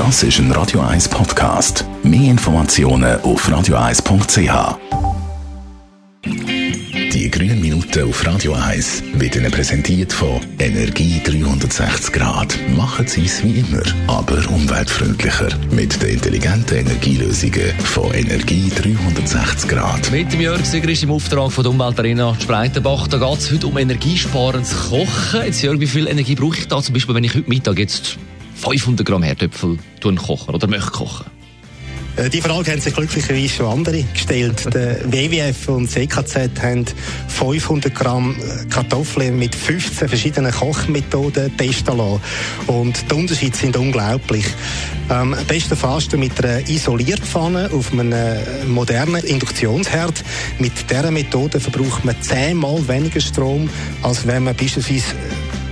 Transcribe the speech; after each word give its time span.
Das 0.00 0.22
ist 0.22 0.38
ein 0.38 0.50
Radio 0.52 0.80
1 0.80 1.10
Podcast. 1.10 1.84
Mehr 2.02 2.30
Informationen 2.30 3.20
auf 3.20 3.46
radio1.ch. 3.46 4.78
Die 6.24 7.30
grünen 7.30 7.60
Minuten 7.60 8.08
auf 8.08 8.26
Radio 8.26 8.54
1 8.54 9.02
werden 9.16 9.42
Ihnen 9.42 9.52
präsentiert 9.52 10.10
von 10.10 10.40
Energie 10.58 11.20
360 11.22 12.14
Grad. 12.14 12.58
Machen 12.74 13.06
Sie 13.06 13.26
es 13.26 13.44
wie 13.44 13.58
immer, 13.60 13.82
aber 14.06 14.38
umweltfreundlicher. 14.48 15.50
Mit 15.70 16.02
den 16.02 16.14
intelligenten 16.14 16.78
Energielösungen 16.78 17.70
von 17.84 18.14
Energie 18.14 18.70
360 18.70 19.68
Grad. 19.68 20.10
Mit 20.10 20.32
dem 20.32 20.40
Jörg 20.40 20.64
Sigrist 20.64 21.02
im 21.02 21.10
Auftrag 21.10 21.52
von 21.52 21.62
der 21.62 21.72
Umweltarena 21.72 22.34
Spreitenbach. 22.40 23.06
Da 23.06 23.18
geht 23.18 23.38
es 23.38 23.52
heute 23.52 23.66
um 23.66 23.76
energiesparendes 23.76 24.88
Kochen. 24.88 25.44
Jetzt 25.44 25.60
Jörg, 25.60 25.78
wie 25.78 25.86
viel 25.86 26.08
Energie 26.08 26.36
brauche 26.36 26.56
ich 26.56 26.68
da? 26.68 26.80
Zum 26.80 26.94
Beispiel, 26.94 27.14
wenn 27.14 27.24
ich 27.24 27.34
heute 27.34 27.50
Mittag 27.50 27.78
jetzt 27.78 28.16
500 28.60 29.06
Gramm 29.06 29.22
Herdöpfel 29.22 29.78
kochen 30.16 30.54
oder 30.54 30.66
möchte 30.66 30.90
kochen? 30.90 31.26
Äh, 32.16 32.28
die 32.28 32.40
Frage 32.40 32.72
haben 32.72 32.80
sich 32.80 32.94
glücklicherweise 32.94 33.48
schon 33.48 33.66
andere 33.66 34.02
gestellt. 34.02 34.66
Der 34.74 35.10
WWF 35.10 35.68
und 35.68 35.96
EKZ 35.96 36.50
haben 36.60 36.84
500 37.28 37.94
Gramm 37.94 38.36
äh, 38.36 38.66
Kartoffeln 38.66 39.38
mit 39.38 39.54
15 39.54 40.08
verschiedenen 40.08 40.52
Kochmethoden 40.52 41.56
testen 41.56 41.96
lassen. 41.96 42.20
Und 42.66 43.10
die 43.10 43.14
Unterschiede 43.14 43.56
sind 43.56 43.76
unglaublich. 43.76 44.44
Ähm, 45.10 45.34
besten 45.48 45.76
fast 45.76 46.16
mit 46.16 46.44
einer 46.44 46.68
Isolierpfanne 46.68 47.70
auf 47.72 47.92
einem 47.92 48.12
äh, 48.12 48.64
modernen 48.66 49.24
Induktionsherd. 49.24 50.22
Mit 50.58 50.72
dieser 50.90 51.10
Methode 51.10 51.58
verbraucht 51.60 52.04
man 52.04 52.20
zehnmal 52.20 52.86
weniger 52.86 53.20
Strom, 53.20 53.68
als 54.02 54.26
wenn 54.26 54.44
man 54.44 54.54
beispielsweise 54.54 55.14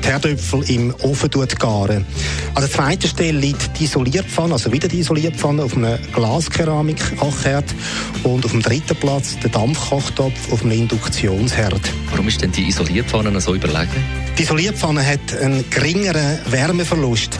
Herdöpfel 0.08 0.62
im 0.70 0.94
Ofen 1.02 1.28
garen. 1.58 2.06
An 2.54 2.62
der 2.62 2.70
zweiten 2.70 3.06
Stelle 3.06 3.38
liegt 3.38 3.78
die 3.78 3.84
Isolierpfanne, 3.84 4.54
also 4.54 4.72
wieder 4.72 4.88
die 4.88 5.00
Isolierpfanne 5.00 5.62
auf 5.62 5.76
einem 5.76 5.98
Glaskeramik-Kochherd 6.14 7.66
und 8.22 8.42
auf 8.42 8.52
dem 8.52 8.62
dritten 8.62 8.96
Platz 8.96 9.38
der 9.42 9.50
Dampfkochtopf 9.50 10.50
auf 10.50 10.62
einem 10.62 10.72
Induktionsherd. 10.72 11.82
Warum 12.10 12.26
ist 12.26 12.40
denn 12.40 12.52
die 12.52 12.68
Isolierpfanne 12.68 13.38
so 13.38 13.54
überlegen? 13.54 14.02
Die 14.38 14.44
Isolierpfanne 14.44 15.06
hat 15.06 15.38
einen 15.42 15.68
geringeren 15.68 16.38
Wärmeverlust. 16.46 17.38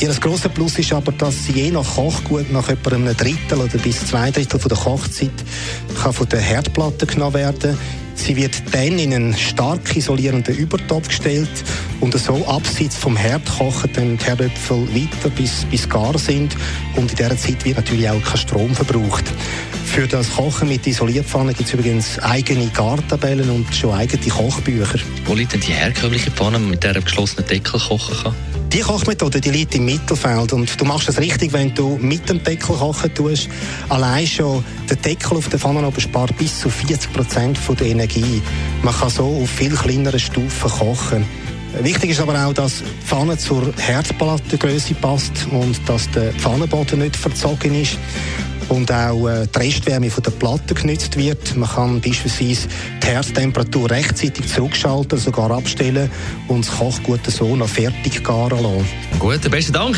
Ihr 0.00 0.08
grosser 0.14 0.48
Plus 0.48 0.80
ist 0.80 0.92
aber, 0.92 1.12
dass 1.12 1.44
sie 1.44 1.52
je 1.52 1.70
nach 1.70 1.94
Kochgut 1.94 2.50
nach 2.50 2.68
etwa 2.70 2.90
einem 2.90 3.16
Drittel 3.16 3.60
oder 3.60 3.78
bis 3.78 4.04
zwei 4.04 4.32
Drittel 4.32 4.58
von 4.58 4.68
der 4.68 4.78
Kochzeit 4.78 5.30
kann 6.02 6.12
von 6.12 6.28
der 6.28 6.40
Herdplatte 6.40 7.06
genommen 7.06 7.34
werden 7.34 7.78
Sie 8.20 8.36
wird 8.36 8.62
dann 8.72 8.98
in 8.98 9.14
einen 9.14 9.34
stark 9.34 9.96
isolierenden 9.96 10.54
Übertopf 10.54 11.08
gestellt 11.08 11.48
und 12.00 12.18
so 12.18 12.46
abseits 12.46 12.96
vom 12.96 13.16
Herd 13.16 13.42
kochen 13.58 13.90
dann 13.92 14.16
die 14.16 14.24
Herdöpfel 14.24 14.88
weiter, 14.94 15.30
bis, 15.30 15.64
bis 15.70 15.88
gar 15.88 16.18
sind. 16.18 16.56
Und 16.96 17.10
in 17.10 17.16
dieser 17.16 17.36
Zeit 17.36 17.64
wird 17.64 17.76
natürlich 17.76 18.08
auch 18.08 18.22
kein 18.22 18.36
Strom 18.38 18.74
verbraucht. 18.74 19.24
Für 19.84 20.06
das 20.06 20.30
Kochen 20.34 20.68
mit 20.68 20.86
Isolierpfannen 20.86 21.54
gibt 21.54 21.68
es 21.68 21.74
übrigens 21.74 22.18
eigene 22.20 22.68
Gartabellen 22.68 23.50
und 23.50 23.74
schon 23.74 23.92
eigene 23.92 24.28
Kochbücher. 24.28 24.98
Wo 25.26 25.34
liegt 25.34 25.52
denn 25.52 25.60
die 25.60 25.72
herkömmliche 25.72 26.30
Pfanne, 26.30 26.58
mit 26.58 26.82
der 26.84 26.94
geschlossenen 26.94 27.46
Deckel 27.46 27.80
kochen 27.80 28.16
kann? 28.22 28.34
Die 28.72 28.80
Kochmethode, 28.80 29.40
die 29.40 29.50
liegt 29.50 29.74
im 29.74 29.86
Mittelfeld 29.86 30.52
und 30.52 30.80
du 30.80 30.84
machst 30.84 31.08
es 31.08 31.18
richtig, 31.18 31.52
wenn 31.52 31.74
du 31.74 31.98
mit 32.00 32.28
dem 32.28 32.42
Deckel 32.44 32.76
kochen 32.76 33.12
tust. 33.12 33.48
Allein 33.88 34.28
schon 34.28 34.64
der 34.88 34.96
Deckel 34.96 35.38
auf 35.38 35.48
der 35.48 35.58
Pfanne 35.58 35.84
oben 35.84 36.00
spart 36.00 36.36
bis 36.38 36.60
zu 36.60 36.70
40 36.70 37.12
Prozent 37.12 37.58
der 37.80 37.86
Energie. 37.88 38.40
Man 38.82 38.94
kann 38.94 39.10
so 39.10 39.40
auf 39.42 39.50
viel 39.50 39.74
kleineren 39.74 40.20
Stufen 40.20 40.70
kochen. 40.70 41.26
Wichtig 41.78 42.10
ist 42.10 42.20
aber 42.20 42.46
auch, 42.46 42.52
dass 42.52 42.78
die 42.78 43.06
Pfanne 43.06 43.38
zur 43.38 43.72
Herdplattengröße 43.76 44.94
passt 44.94 45.46
und 45.50 45.76
dass 45.88 46.10
der 46.10 46.32
Pfannenboden 46.32 46.98
nicht 46.98 47.16
verzogen 47.16 47.74
ist 47.80 47.96
und 48.68 48.90
auch 48.92 49.28
äh, 49.28 49.46
die 49.46 49.58
Restwärme 49.58 50.10
von 50.10 50.22
der 50.22 50.30
Platte 50.32 50.74
genutzt 50.74 51.16
wird. 51.16 51.56
Man 51.56 51.68
kann 51.68 52.00
beispielsweise 52.00 52.68
die 53.02 53.06
Herztemperatur 53.06 53.90
rechtzeitig 53.90 54.46
zurückschalten, 54.46 55.18
sogar 55.18 55.50
abstellen 55.50 56.10
und 56.48 56.66
das 56.66 56.76
Kochgut 56.76 57.26
so 57.26 57.56
noch 57.56 57.68
fertig 57.68 58.22
garen 58.22 58.62
lassen. 58.62 58.86
Gut, 59.18 59.50
besten 59.50 59.72
Dank, 59.72 59.96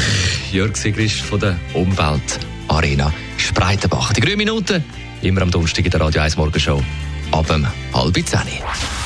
Jörg 0.53 0.77
Sigrist 0.77 1.21
von 1.21 1.41
der 1.41 1.57
Umweltarena 1.75 3.13
Spreitenbach. 3.37 4.13
Die 4.13 4.21
grünen 4.21 4.39
Minuten, 4.39 4.85
immer 5.23 5.43
am 5.43 5.51
Donnerstag 5.51 5.85
in 5.85 5.91
der 5.91 6.01
Radio 6.01 6.23
1 6.23 6.37
Morgenshow, 6.37 6.83
ab 7.31 7.47
halb 7.95 8.27
zehn. 8.27 9.02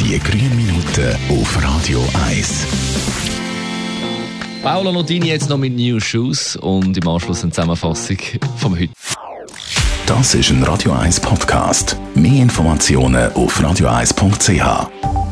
Die 0.00 0.18
grünen 0.18 0.56
Minuten 0.56 1.16
auf 1.30 1.62
Radio 1.62 2.04
1. 2.28 2.66
Paolo 4.62 4.92
Notini 4.92 5.28
jetzt 5.28 5.48
noch 5.48 5.58
mit 5.58 5.74
New 5.76 6.00
Shoes 6.00 6.56
und 6.56 6.96
im 6.96 7.08
Anschluss 7.08 7.42
eine 7.42 7.52
Zusammenfassung 7.52 8.18
vom 8.56 8.78
heute. 8.78 8.92
Das 10.06 10.34
ist 10.34 10.50
ein 10.50 10.62
Radio 10.62 10.92
1 10.92 11.20
Podcast. 11.20 11.96
Mehr 12.14 12.42
Informationen 12.42 13.32
auf 13.32 13.60
radio1.ch. 13.60 15.23